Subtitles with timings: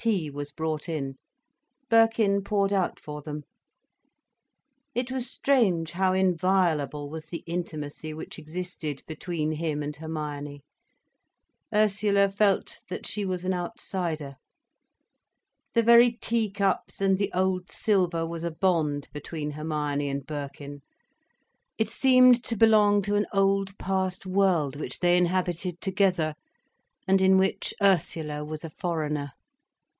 [0.00, 1.16] Tea was brought in.
[1.90, 3.42] Birkin poured out for them.
[4.94, 10.62] It was strange how inviolable was the intimacy which existed between him and Hermione.
[11.74, 14.36] Ursula felt that she was an outsider.
[15.74, 20.80] The very tea cups and the old silver was a bond between Hermione and Birkin.
[21.76, 26.36] It seemed to belong to an old, past world which they had inhabited together,
[27.08, 29.32] and in which Ursula was a foreigner.